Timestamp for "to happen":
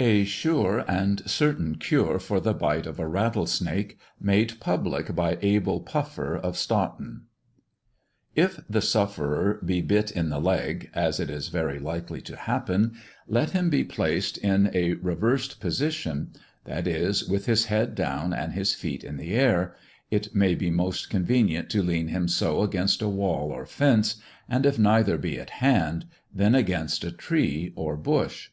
12.22-12.94